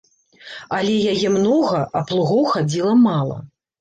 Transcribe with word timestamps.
Але 0.77 0.95
яе 1.13 1.29
многа, 1.37 1.81
а 1.99 2.03
плугоў 2.13 2.43
хадзіла 2.55 2.99
мала. 3.07 3.37